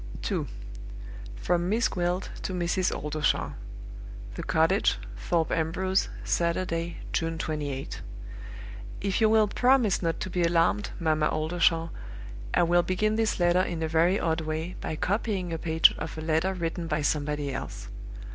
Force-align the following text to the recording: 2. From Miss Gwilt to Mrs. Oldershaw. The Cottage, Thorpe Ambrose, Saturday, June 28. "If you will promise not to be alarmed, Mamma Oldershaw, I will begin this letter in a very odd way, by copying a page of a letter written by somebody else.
2. 0.23 0.47
From 1.35 1.69
Miss 1.69 1.87
Gwilt 1.87 2.31
to 2.41 2.53
Mrs. 2.53 2.91
Oldershaw. 2.91 3.51
The 4.33 4.41
Cottage, 4.41 4.97
Thorpe 5.15 5.51
Ambrose, 5.51 6.09
Saturday, 6.23 6.97
June 7.13 7.37
28. 7.37 8.01
"If 8.99 9.21
you 9.21 9.29
will 9.29 9.47
promise 9.47 10.01
not 10.01 10.19
to 10.21 10.31
be 10.31 10.41
alarmed, 10.41 10.89
Mamma 10.99 11.29
Oldershaw, 11.29 11.89
I 12.51 12.63
will 12.63 12.81
begin 12.81 13.15
this 13.15 13.39
letter 13.39 13.61
in 13.61 13.83
a 13.83 13.87
very 13.87 14.19
odd 14.19 14.41
way, 14.41 14.75
by 14.81 14.95
copying 14.95 15.53
a 15.53 15.59
page 15.59 15.93
of 15.99 16.17
a 16.17 16.21
letter 16.21 16.55
written 16.55 16.87
by 16.87 17.03
somebody 17.03 17.53
else. 17.53 17.87